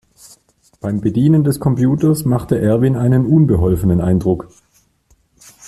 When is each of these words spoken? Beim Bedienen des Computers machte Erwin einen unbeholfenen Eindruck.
Beim 0.79 0.99
Bedienen 0.99 1.43
des 1.43 1.59
Computers 1.59 2.25
machte 2.25 2.59
Erwin 2.59 2.95
einen 2.95 3.27
unbeholfenen 3.27 4.01
Eindruck. 4.01 4.49